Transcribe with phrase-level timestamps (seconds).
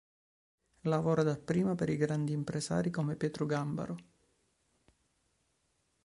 [0.85, 3.97] Lavora dapprima per i grandi impresari come Pietro Gambaro.